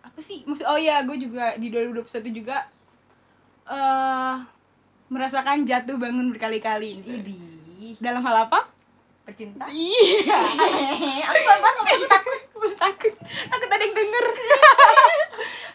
[0.06, 0.46] Apa sih?
[0.46, 2.70] Maksud, Oh iya gue juga di 2021 juga
[3.72, 4.36] eh
[5.12, 7.04] merasakan jatuh bangun berkali-kali.
[7.04, 8.70] Idih dalam hal apa?
[9.28, 9.68] Percinta.
[9.68, 10.40] Iya.
[11.28, 12.40] Aku banget takut.
[12.62, 14.26] Gue takut, takut ada yang denger.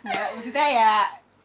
[0.07, 0.93] Nggak, maksudnya ya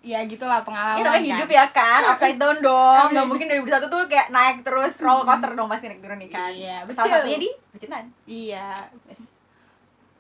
[0.02, 0.98] ya gitulah pengalaman.
[0.98, 1.30] Ini namanya kan.
[1.32, 3.16] hidup ya kan, upside down dong Iya.
[3.16, 6.30] Gak mungkin dari satu tuh kayak naik terus roller coaster dong pasti naik turun nih
[6.30, 7.14] kan Iya, Salah betul.
[7.16, 8.68] satunya di percintaan Iya.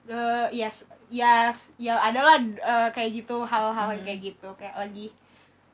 [0.04, 0.76] Eh, yes,
[1.08, 4.02] yes, ya adalah eh, kayak gitu hal-hal Hmm.
[4.02, 5.08] kayak gitu kayak lagi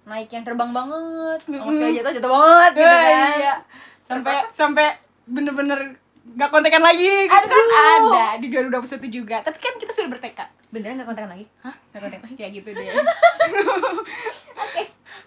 [0.03, 1.75] Naik yang terbang banget Kalau Mm-mm.
[1.77, 3.55] sekali jatuh, jatuh banget gitu Eh, kan iya.
[4.03, 4.87] sampai sampai
[5.25, 5.99] bener-bener
[6.33, 10.99] gak kontekan lagi gitu kan ada di 2021 juga tapi kan kita sudah bertekad Beneran
[10.99, 11.45] gak kontekan lagi?
[11.63, 11.71] Hah?
[11.95, 12.35] Gak kontekan lagi?
[12.37, 12.85] ya gitu deh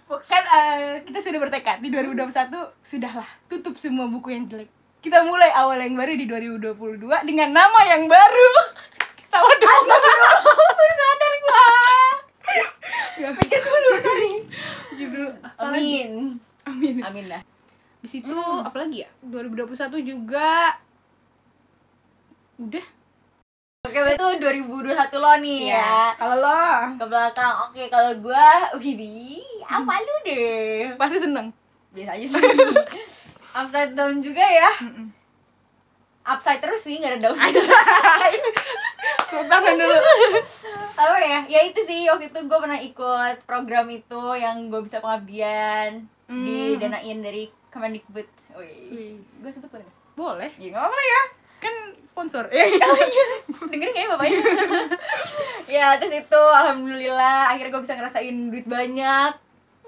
[0.05, 2.51] Bukan eh, kita sudah bertekad di 2021
[2.83, 4.67] sudahlah tutup semua buku yang jelek.
[4.99, 8.51] Kita mulai awal yang baru di 2022 dengan nama yang baru.
[9.17, 9.85] Ketawa dong.
[9.87, 11.65] Baru sadar gua
[13.17, 14.31] Gak pikir dulu tadi.
[15.47, 15.79] Apa lagi?
[15.79, 16.11] Amin
[16.67, 16.95] Amin.
[17.01, 17.43] Amin lah
[18.03, 18.67] Di situ Hmm.
[18.67, 19.11] apa lagi ya?
[19.23, 19.71] 2021
[20.03, 20.75] juga
[22.61, 22.87] udah.
[23.81, 26.61] Oke, berarti 2021 lo nih ya Kalau lo
[26.95, 28.47] Ke belakang, oke kalau gua
[28.77, 31.49] Widih, apa lu deh pasti seneng.
[31.91, 32.43] Biasa aja sih
[33.59, 34.69] Upside down juga ya.
[36.23, 37.41] Upside terus sih, gak ada down
[39.23, 39.97] Tepuk tangan dulu.
[40.93, 44.99] apa ya ya itu sih waktu itu gue pernah ikut program itu yang gue bisa
[44.99, 46.47] pengabdian Hmm.
[46.47, 48.23] didanain dari Kemendikbud
[48.55, 49.99] Wih, gue sebut boleh nggak?
[50.15, 50.51] Boleh.
[50.55, 51.23] ya nggak apa-apa ya
[51.61, 51.75] Kan
[52.11, 52.45] sponsor.
[52.51, 52.75] Eh.
[53.71, 54.41] dengerin gak ya bapaknya.
[55.71, 59.33] Ya terus itu alhamdulillah akhirnya gue bisa ngerasain duit banyak.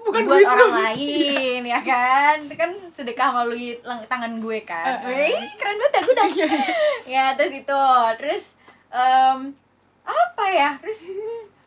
[0.03, 2.47] Bukan buat duit orang lain ya kan?
[2.47, 5.03] Itu kan sedekah melalui tangan gue kan.
[5.03, 5.35] Eh, eh.
[5.35, 6.29] Wih, keren banget dah gue dah
[7.03, 7.83] ya terus itu.
[8.19, 8.43] Terus
[8.95, 9.37] em,
[10.07, 10.69] apa ya?
[10.79, 10.99] Terus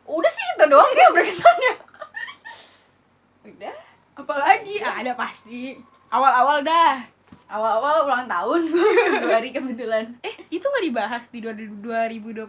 [0.08, 1.72] udah sih itu doang ya berkesannya.
[3.46, 3.76] Udah.
[4.16, 4.82] Apalagi?
[4.82, 5.78] Ah, ada pasti.
[6.10, 7.15] Awal-awal dah.
[7.46, 8.60] Awal-awal ulang tahun
[9.22, 12.42] dua hari kebetulan Eh, itu nggak dibahas di 2021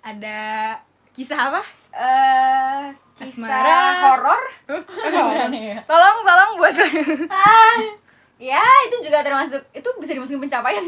[0.00, 0.40] ada
[1.10, 1.62] kisah apa?
[1.92, 3.54] eh Asmara.
[3.54, 4.42] kisah horor
[5.86, 6.74] Tolong, tolong buat
[7.30, 7.78] ah
[8.34, 10.82] ya itu juga termasuk itu bisa dimasukin pencapaian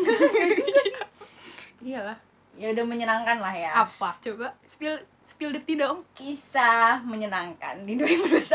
[1.78, 2.18] Iyalah.
[2.52, 4.18] ya udah menyenangkan lah ya Apa?
[4.18, 6.02] Coba spill spill the tea dong.
[6.12, 8.50] kisah menyenangkan di 2021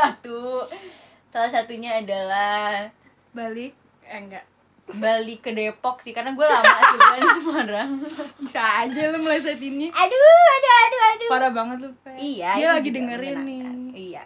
[1.31, 2.91] salah satunya adalah
[3.31, 3.71] Balik
[4.11, 4.43] eh enggak.
[4.91, 7.89] balik ke Depok sih karena gue lama sih gue di Semarang
[8.43, 9.87] Bisa aja lu meleset ini.
[9.87, 10.19] aduh
[10.49, 12.11] aduh aduh aduh Parah banget lu, Pe.
[12.13, 13.61] iya Dia lagi juga dengerin nih.
[14.11, 14.23] iya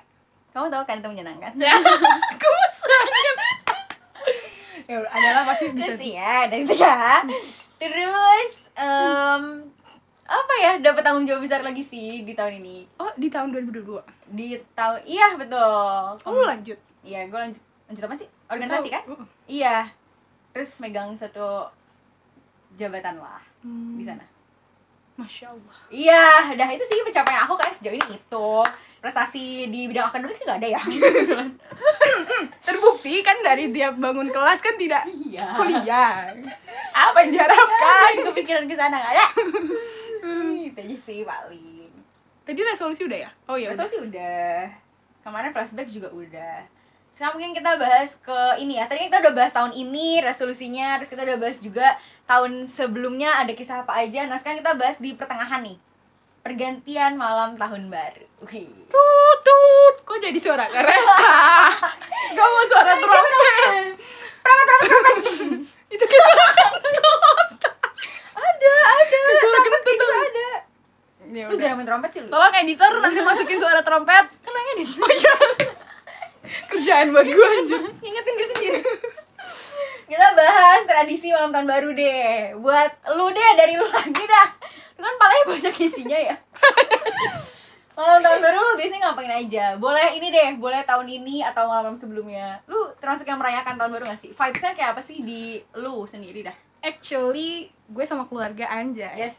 [0.49, 1.75] kamu tahu kan itu menyenangkan Ya
[4.95, 5.85] udah, adalah pasti bisa.
[5.91, 7.21] terus ya dan itu ya
[7.75, 9.43] terus em,
[10.23, 14.01] apa ya dapat tanggung jawab besar lagi sih di tahun ini Oh, di tahun 2022.
[14.31, 16.77] di tahun iya betul Kamu lanjut.
[17.01, 19.03] iya gue lanjut lanjut apa sih organisasi kan?
[19.09, 19.89] Uh, iya.
[20.53, 21.67] Terus megang satu
[22.75, 24.25] jabatan lah hmm, di sana.
[25.15, 25.79] Masya Allah.
[25.87, 28.51] iya dah itu sih pencapaian aku kan sejauh ini itu.
[28.99, 30.81] Prestasi di bidang akademik sih gak ada ya.
[32.67, 35.55] Terbukti kan dari dia bangun kelas kan tidak iya.
[35.55, 36.35] kuliah.
[36.91, 38.11] Apa yang diharapkan?
[38.11, 39.25] kan kepikiran ke sana gak ada?
[40.67, 41.91] Itu aja sih paling.
[42.43, 43.29] Tadi resolusi udah ya?
[43.47, 43.71] Oh iya.
[43.71, 44.67] Resolusi udah.
[45.23, 46.67] Kemarin flashback juga udah
[47.15, 51.07] sekarang mungkin kita bahas ke ini ya tadi kita udah bahas tahun ini resolusinya terus
[51.07, 51.95] kita udah bahas juga
[52.27, 55.79] tahun sebelumnya ada kisah apa aja nah sekarang kita bahas di pertengahan nih
[56.43, 58.67] pergantian malam tahun baru Wih.
[58.91, 59.95] Tut, tut.
[60.05, 61.17] Kok jadi suara kereta?
[62.35, 63.95] Gak mau suara trompet.
[65.95, 67.49] Itu kayak suara kentut.
[68.35, 70.11] ada ada suara trompet kentut tuh.
[70.13, 70.47] ada
[71.25, 74.25] Ya lu jarang main trompet sih lu Tolong editor nanti masukin suara trompet.
[74.45, 75.33] kan ngedit Oh iya.
[76.69, 77.81] Kerjaan buat gue anjir.
[78.01, 78.81] ingetin diri sendiri?
[80.05, 82.53] Kita bahas tradisi malam tahun baru deh.
[82.61, 84.47] Buat lu deh dari lu lagi dah.
[84.97, 86.35] Lu kan palanya banyak isinya ya.
[87.95, 89.65] Malam tahun baru lu biasanya ngapain aja?
[89.79, 92.59] Boleh ini deh boleh tahun ini atau malam sebelumnya.
[92.67, 94.31] Lu termasuk yang merayakan tahun baru gak sih?
[94.35, 96.55] Vibesnya kayak apa sih di lu sendiri dah?
[96.85, 99.15] Actually, gue sama keluarga Anjay.
[99.15, 99.35] yes.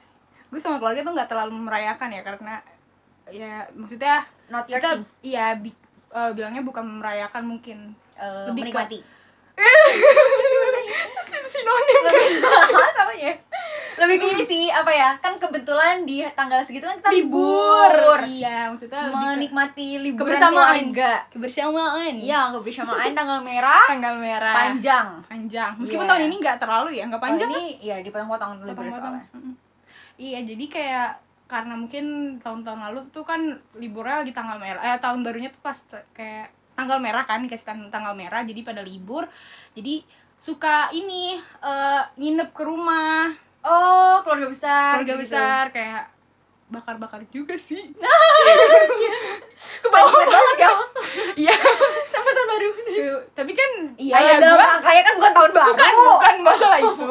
[0.50, 2.54] Gue sama keluarga tuh nggak terlalu merayakan ya karena
[3.30, 5.58] ya maksudnya not your kita things iya
[6.08, 7.78] eh, bilangnya bukan merayakan mungkin
[8.14, 8.98] Eh, lebih menikmati.
[11.46, 12.28] Sinonim lebih
[12.92, 13.32] sama ya?
[13.96, 15.16] Lebih ke ini sih apa ya?
[15.16, 17.92] Kan kebetulan di tanggal segitu kan kita libur,
[18.24, 20.76] iya maksudnya menikmati liburan Kebersamaan.
[20.84, 22.14] keluarga kebersamaan.
[22.16, 23.12] Iya kebersamaan.
[23.12, 24.54] Tanggal merah tanggal merah.
[24.54, 25.06] panjang.
[25.24, 25.70] Panjang.
[25.76, 26.10] Meskipun Iya.
[26.12, 27.48] tahun ini nggak terlalu ya nggak panjang.
[27.48, 29.24] Tahun ini ya dipotong-potong libur soalnya
[30.16, 31.10] iya jadi kayak
[31.46, 33.38] karena mungkin tahun-tahun lalu tuh kan
[33.78, 35.78] liburnya lagi tanggal merah eh tahun barunya tuh pas
[36.10, 39.24] kayak tanggal merah kan dikasih tang- tanggal merah jadi pada libur.
[39.78, 40.02] Jadi
[40.36, 43.30] suka ini eh, nginep ke rumah.
[43.62, 44.90] Oh keluarga besar.
[45.00, 45.22] Keluarga gitu.
[45.22, 46.02] besar kayak
[46.66, 47.94] bakar-bakar juga sih.
[49.56, 50.70] Ke Banyak bawah banget ya
[51.38, 51.54] iya.
[52.10, 52.68] Sampai tahun baru.
[53.38, 55.70] Tapi kan iya dalam gua kan bukan tahun baru.
[55.72, 57.06] bukan bukan masalah itu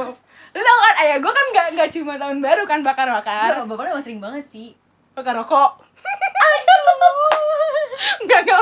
[0.96, 4.06] kan ayah gue kan nggak nggak cuma tahun baru kan bakar bakar Iya, bapaknya emang
[4.08, 4.72] sering banget sih.
[5.12, 5.84] Bakar rokok.
[8.24, 8.60] Nggak nggak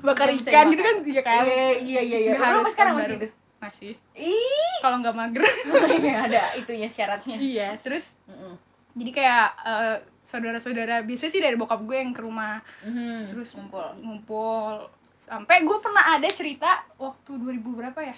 [0.00, 1.44] bakar Nggak bisa ikan gitu kan juga kan?
[1.44, 2.32] Iya iya iya iya.
[2.32, 3.20] Lu harus sekarang masih baru.
[3.20, 3.92] itu masih.
[4.16, 4.76] Ih.
[4.80, 5.42] Kalau nggak mager.
[6.32, 7.36] Ada itunya syaratnya.
[7.36, 8.56] Iya terus Mm-mm.
[8.96, 12.64] jadi kayak eh, saudara-saudara biasa sih dari bokap gue yang ke rumah.
[12.80, 13.84] Mhm, terus ngumpul.
[14.00, 14.88] ngumpul.
[15.20, 18.16] Sampai gue pernah ada cerita waktu 2000 berapa ya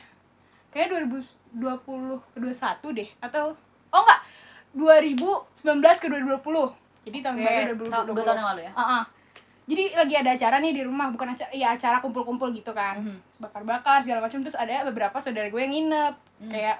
[0.70, 3.54] kayak 2020 ke 21 deh atau
[3.90, 4.20] oh enggak
[4.70, 8.72] 2019 ke 2020 jadi tahun Oke, baru tahun- 2020 dua tahun yang lalu ya?
[8.76, 9.02] Ah, ah.
[9.64, 12.98] jadi lagi ada acara nih di rumah bukan acara ya acara kumpul-kumpul gitu kan.
[13.00, 13.40] Mhm.
[13.40, 14.42] bakar-bakar segala macam.
[14.42, 16.14] Terus ada beberapa saudara gue yang nginep.
[16.40, 16.50] Hmm.
[16.50, 16.76] kayak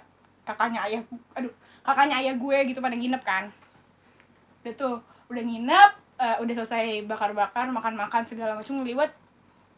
[0.49, 1.01] kakaknya ayah
[1.37, 1.53] aduh
[1.85, 3.45] kakaknya ayah gue gitu pada nginep kan.
[4.61, 4.97] Udah tuh
[5.33, 9.11] udah nginep eh, udah selesai bakar-bakar makan-makan segala macam ngeliwat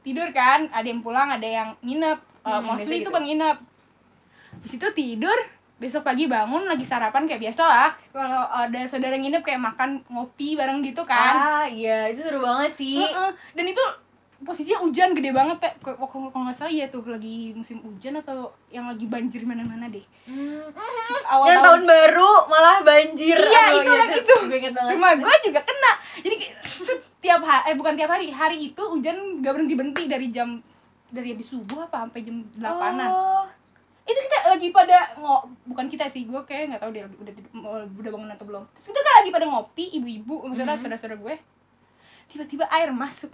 [0.02, 0.66] tidur kan.
[0.74, 2.18] Ada yang pulang ada yang nginep.
[2.42, 3.14] Hmm, mostly itu gitu.
[3.14, 3.26] bang
[4.62, 5.34] di situ tidur
[5.76, 7.90] besok pagi bangun lagi sarapan kayak biasa lah.
[8.14, 11.34] Kalau ada saudara nginep kayak makan ngopi bareng gitu kan.
[11.34, 13.02] Ah iya itu seru banget sih.
[13.02, 13.30] Heeh.
[13.58, 13.82] dan itu
[14.42, 18.86] posisinya hujan gede banget pe kalau nggak salah iya tuh lagi musim hujan atau yang
[18.86, 20.02] lagi banjir mana-mana deh.
[20.26, 20.70] Hmm.
[21.26, 21.82] awal yang tahun.
[21.86, 23.38] baru malah banjir.
[23.38, 24.34] Iya, Oh, itu itu.
[24.46, 24.94] gue inget banget.
[24.98, 25.92] Rumah gue juga kena.
[26.22, 26.36] Jadi
[26.78, 30.58] itu tiap hari eh bukan tiap hari hari itu hujan gak berhenti berhenti dari jam
[31.10, 33.10] dari habis subuh apa sampai jam delapanan.
[33.10, 33.46] Oh.
[34.02, 35.34] Itu kita lagi pada ngo
[35.64, 37.32] bukan kita sih gue kayak nggak tahu dia udah
[37.88, 38.62] udah bangun atau belum.
[38.74, 40.80] Terus kita kan lagi pada ngopi ibu-ibu maksudnya Mhm.
[40.80, 41.34] saudara-saudara gue.
[42.26, 43.30] Tiba-tiba air masuk.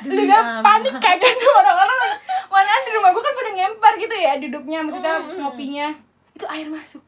[0.00, 0.62] Lu amat.
[0.62, 2.16] panik kayak gitu orang-orang.
[2.46, 5.36] Mana di rumah gue kan pada ngempar gitu ya duduknya maksudnya Mm, mm.
[5.38, 5.88] ngopinya.
[6.32, 7.02] Itu air masuk.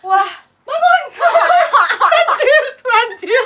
[0.00, 0.32] Wah
[0.64, 1.02] bangun!
[2.28, 3.44] Banjir banjir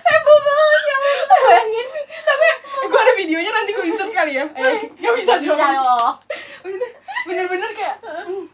[0.00, 1.38] heboh banget ya Allah.
[1.38, 1.86] bayangin
[2.18, 2.50] sampai
[2.82, 6.14] gue ada videonya nanti gue insert kali ya eh nggak bisa bisa dong dong
[6.58, 6.90] Maksudnya,
[7.24, 8.44] bener-bener kayak hmm,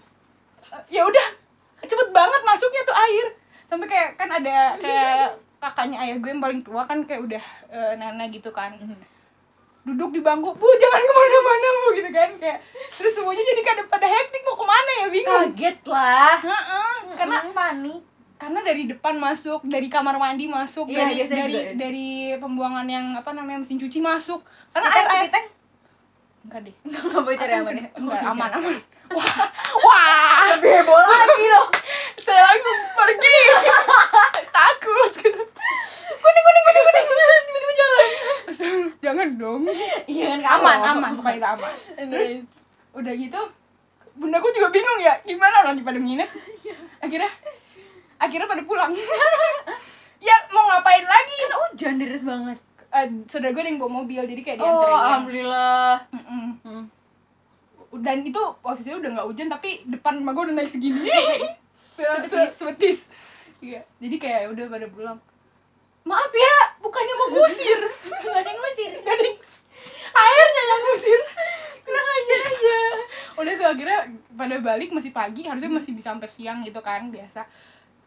[0.88, 1.26] ya udah
[1.80, 3.26] cepet banget masuknya tuh air
[3.64, 7.92] sampai kayak kan ada kayak kakaknya ayah gue yang paling tua kan kayak udah eh,
[7.96, 8.76] nenek gitu kan.
[9.84, 12.58] Duduk di bangku bu jangan ke mana-mana bu gitu kan kayak.
[12.94, 15.48] Terus semuanya jadi kada pada hektik mau ke mana ya bingung.
[15.52, 16.36] Kaget lah.
[16.40, 18.00] Heeh, karena karena panik
[18.34, 21.72] karena dari depan masuk dari kamar mandi masuk Iya, dari biasanya dari juga.
[21.80, 24.40] dari pembuangan yang apa namanya mesin cuci masuk.
[24.74, 25.28] Karena air air
[26.44, 26.74] enggak deh.
[26.84, 27.86] Nggak boleh cari aman ya.
[27.96, 28.76] enggak aman aman.
[29.14, 29.36] Wah
[29.80, 30.44] wah.
[30.56, 31.66] Lebih heboh lagi loh
[32.24, 33.38] saya langsung pergi.
[34.56, 35.12] Takut
[36.24, 37.06] kuning kuning kuning kuning
[37.44, 38.06] tiba-tiba jalan
[38.98, 39.62] jangan dong
[40.06, 41.72] iya kan aman kalau- aman pokoknya itu aman.
[42.10, 42.28] Terus?
[42.94, 43.40] udah gitu
[44.14, 46.30] bundaku juga bingung ya gimana lagi pada nginep?
[46.98, 47.30] Akhirnya
[48.16, 48.94] akhirnya pada pulang.
[50.22, 51.37] Ya mau ngapain lagi?
[51.37, 52.56] Kan hujan deras banget.
[52.88, 55.92] Eh, saudara gue ada yang bawa mobil jadi kayak oh dianterin alhamdulillah.
[56.08, 56.44] Mm-mm.
[56.62, 56.84] Hmm.
[57.94, 61.04] dan itu posisinya udah nggak hujan tapi depan rumah gue udah naik segini.
[61.94, 62.30] Se- Sebetis.
[62.32, 62.98] se- sebetis.
[63.60, 65.18] Iya jadi kayak udah pada pulang
[66.04, 67.80] maaf ya bukannya mau ngusir.
[68.22, 68.92] Yang ngusir.
[69.08, 69.30] Jadi
[70.14, 71.20] airnya yang ngusir.
[71.84, 72.78] Kurang aja aja.
[73.34, 74.00] Udah tuh akhirnya
[74.36, 77.44] pada balik masih pagi harusnya masih bisa sampai siang gitu kan biasa.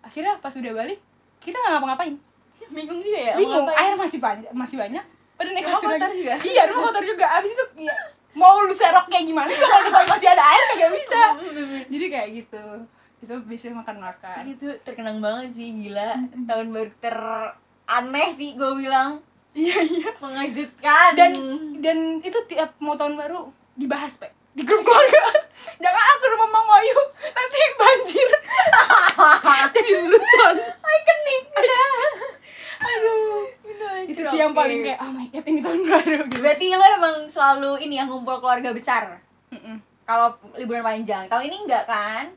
[0.05, 1.01] Akhirnya pas udah balik
[1.41, 2.15] kita nggak ngapa-ngapain.
[2.67, 5.03] Bingung juga ya bingung air masih banyak masih banyak.
[5.38, 6.17] Pada naik kasur lagi.
[6.17, 6.33] juga?
[6.41, 7.25] iya rumah kotor juga.
[7.38, 7.93] Abis itu ya,
[8.33, 11.21] mau lu serok kayak gimana juga kalau depan masih ada air kagak bisa.
[11.86, 12.65] Jadi kayak gitu.
[13.21, 16.17] Itu biasanya makan makan itu terkenang banget sih gila.
[16.49, 16.89] Tahun baru
[17.88, 19.23] teraneh sih gue bilang.
[19.56, 20.10] Iya iya.
[20.19, 21.15] Mengejutkan.
[21.15, 21.32] Dan
[21.80, 25.23] dan itu tiap mau tahun baru dibahas pak di grup keluarga.
[25.84, 27.00] Jangan aku rumah Mang Wayu
[27.32, 28.30] nanti banjir.
[29.73, 30.56] Jadi lucuan.
[30.84, 31.43] Ikonik
[32.78, 33.41] aduh.
[34.06, 36.19] Itu sih yang paling kayak oh my god ini tahun baru.
[36.30, 39.17] Gitu berarti lo emang selalu ini yang ngumpul keluarga besar?
[39.47, 39.80] Mm-mm.
[40.04, 41.26] kalau liburan panjang.
[41.32, 42.30] Tahun ini enggak kan?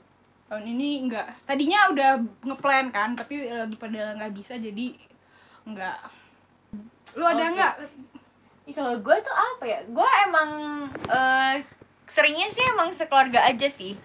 [0.48, 1.26] Tahun ini enggak.
[1.44, 2.10] Tadinya udah
[2.46, 5.09] ngeplan kan tapi lagi pada nggak bisa jadi
[5.66, 5.98] enggak
[7.18, 7.54] lu ada Oke.
[7.58, 7.74] nggak?
[8.70, 9.80] Ih, kalau gue tuh apa ya?
[9.90, 10.50] Gue emang
[11.10, 11.54] eh,
[12.10, 13.98] seringnya sih emang sekeluarga aja sih.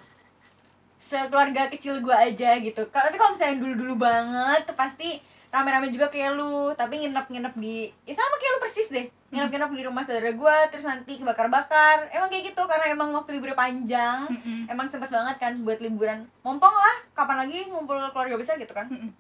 [1.06, 2.82] Sekeluarga kecil gue aja gitu.
[2.90, 5.22] Tapi kalau misalnya dulu dulu banget tuh pasti
[5.54, 6.74] rame-rame juga kayak lu.
[6.74, 9.06] Tapi nginep-nginep di ya sama kayak lu persis deh.
[9.30, 12.10] Nginep-nginep di rumah saudara gue terus nanti kebakar-bakar.
[12.10, 14.26] Emang kayak gitu karena emang waktu libur panjang.
[14.34, 14.66] Mm-mm.
[14.66, 16.26] emang sempet banget kan buat liburan.
[16.42, 18.90] Mompong lah kapan lagi ngumpul keluarga besar gitu kan.
[18.90, 19.14] Mm-mm.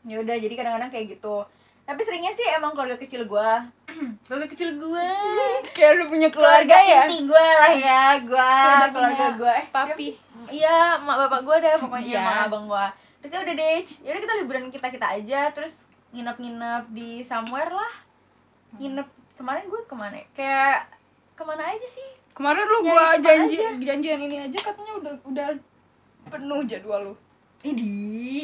[0.00, 1.44] ya udah jadi kadang-kadang kayak gitu
[1.90, 3.50] tapi seringnya sih emang keluarga kecil gue
[4.24, 5.08] keluarga kecil gue
[5.76, 7.02] kayak lu punya keluarga keluarga ya?
[7.04, 8.52] inti gue lah ya gue
[8.90, 10.06] Keluarga gue eh, papi.
[10.48, 12.22] iya mak bapak gue deh pokoknya Iya.
[12.24, 12.86] mak abang gue
[13.18, 15.74] terus ya udah deh ya udah kita liburan kita kita aja terus
[16.10, 17.92] nginep-nginep di somewhere lah.
[18.74, 20.26] Nginep kemarin gue ke mana ya?
[20.32, 20.78] kayak
[21.32, 22.08] ke mana aja sih?
[22.30, 23.70] Kemarin lu tempat janji aja.
[23.76, 25.48] janjian ini aja katanya udah udah
[26.26, 27.14] penuh jadwal lu.
[27.60, 27.84] Ini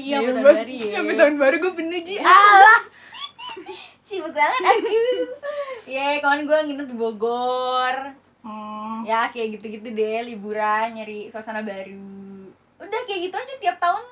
[0.05, 0.95] iya Iya, gua- baru ya.
[0.95, 2.17] Sampai tahun baru gue penuh ji.
[2.19, 2.81] Alah
[4.07, 4.89] sibuk banget aku
[5.95, 7.97] ya kemarin gue nginep di Bogor.
[8.47, 9.03] Hmm.
[9.03, 12.47] ya kayak gitu-gitu deh liburan nyari suasana baru.
[12.79, 14.07] Udah kayak gitu aja tiap tahun.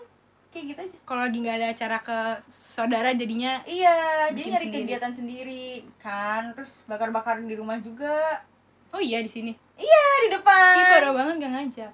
[0.51, 0.97] Kayak gitu aja.
[1.07, 2.19] Kalau lagi nggak ada acara ke
[2.51, 4.83] saudara jadinya iya jadi nyari sendiri.
[4.83, 5.67] kegiatan sendiri.
[6.03, 8.43] Kan terus bakar-bakar di rumah juga.
[8.91, 9.55] Oh iya di sini?
[9.79, 10.75] Iya di depan.
[10.83, 11.93] Ih, parah banget gak ngajak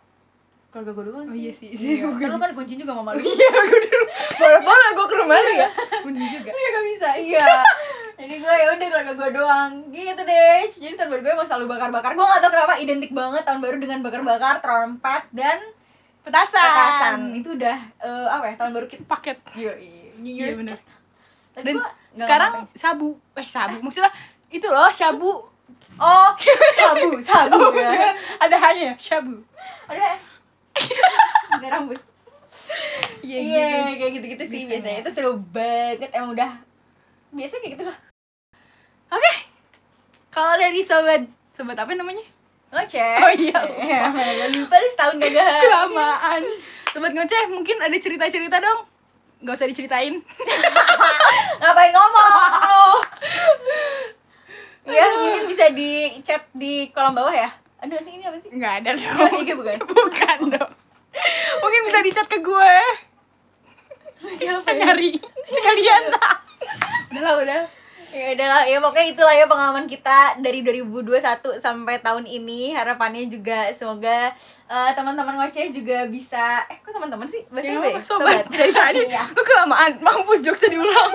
[0.70, 1.40] keluarga gue doang Oh sih.
[1.40, 1.76] iya sih, iya.
[1.76, 3.20] sih, Kan lu kan kuncin juga sama lu.
[3.20, 4.04] Iya gue dulu.
[4.36, 5.68] Boleh boleh gue ke rumah lu ya?
[6.00, 6.50] Bener juga.
[6.50, 7.48] Iya gak bisa, iya.
[8.14, 9.70] Jadi gue ya udah keluarga gue doang.
[9.88, 10.60] Gitu deh.
[10.70, 12.10] Jadi tahun baru gue emang selalu bakar-bakar.
[12.12, 15.58] Gue gak tau kenapa identik banget tahun baru dengan bakar-bakar Trompet dan
[16.20, 16.60] petasan.
[16.62, 17.18] petasan.
[17.34, 19.02] Itu udah eh, apa ya tahun baru kita.
[19.04, 19.38] Paket.
[19.52, 19.72] Iya.
[20.16, 20.78] New iya Year's bener.
[21.50, 21.76] Tapi dan
[22.14, 22.76] sekarang ngapain.
[22.76, 23.08] sabu.
[23.34, 23.76] Eh sabu.
[23.80, 24.12] Maksudnya
[24.48, 25.32] itu loh shabu
[25.96, 26.32] Oh.
[26.80, 27.84] Sabu Sabu Oh, ya.
[27.84, 28.14] enggak.
[28.40, 29.36] ada hanya shabu
[29.84, 30.16] Udah
[31.50, 32.00] Ada rambut.
[33.20, 33.98] Iya Iya gitu.
[33.98, 34.70] kayak gitu-gitu sih Biasanya.
[34.70, 36.10] biasanya Itu seru banget.
[36.10, 36.50] Emang udah
[37.30, 37.96] Biasa kayak gitu lah.
[39.10, 39.32] Oke.
[40.30, 42.22] Kalau dari sobat sobat apa namanya?
[42.70, 43.18] Ngoceh.
[43.18, 44.00] Oh iya, Iya,
[44.48, 46.42] Lupa lu setahun gak kelamaan.
[46.90, 48.86] Sobat ngoceh mungkin ada cerita cerita dong?
[49.42, 50.14] Nggak usah diceritain.
[51.60, 52.52] Ngapain ngomong?
[52.62, 52.84] Lu?
[54.90, 57.46] Ya mungkin bisa di chat di kolom bawah ya
[57.80, 58.50] Aduh sih ini apa sih?
[58.50, 59.40] nggak ada dong.
[59.40, 60.70] iya bukan bukan dong.
[61.58, 62.74] Mungkin bisa di chat ke gue.
[64.36, 65.16] Siapa nyari.
[65.42, 66.02] Sekalian.
[67.10, 67.62] Udah lah udah.
[68.10, 71.22] Ya udah lah, ya pokoknya itulah ya pengalaman kita dari 2021
[71.56, 72.74] sampai tahun ini.
[72.74, 74.34] Harapannya juga semoga
[74.66, 77.46] eh, teman-teman ngoceh juga bisa Eh kok teman-teman sih?
[77.46, 78.00] Bahasa Ya, apa ya?
[78.02, 79.06] sobat, dari tadi.
[79.08, 79.30] Iya.
[79.30, 79.94] lu kelamaan.
[79.96, 81.12] Mampus jokesnya diulang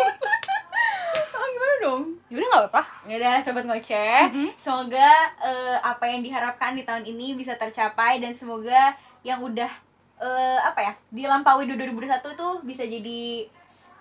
[1.29, 2.01] Oh gimana dong?
[2.35, 4.47] Ya udah nggak apa-apa Ya udah sobat ngoceh, Mhm.
[4.57, 9.71] semoga eh, apa yang diharapkan di tahun ini bisa tercapai dan semoga yang udah
[10.17, 13.47] eh, apa ya dilampaui di 2021 tuh bisa jadi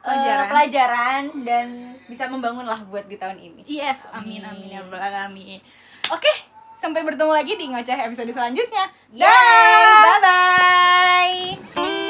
[0.01, 0.47] eh, Pelajaran.
[0.49, 1.67] pelajaran dan
[2.05, 3.63] bisa membangun lah buat di tahun ini.
[3.65, 4.67] yes amin Amin.
[4.67, 5.63] amin ya rabbal alamin
[6.07, 6.33] oke
[6.77, 8.91] sampai bertemu lagi di ngoceh episode selanjutnya
[10.05, 12.04] bye bye.